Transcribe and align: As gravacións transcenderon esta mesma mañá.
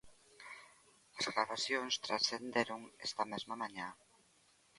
As 1.19 1.25
gravacións 1.33 1.93
transcenderon 2.05 2.81
esta 3.07 3.23
mesma 3.31 3.55
mañá. 3.61 3.87